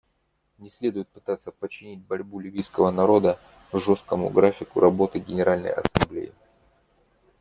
[0.57, 3.37] Не следует пытаться подчинить борьбу ливийского народа
[3.71, 6.33] жесткому графику работы Генеральной Ассамблеи.